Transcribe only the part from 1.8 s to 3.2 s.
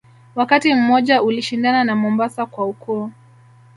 na Mombasa kwa ukuu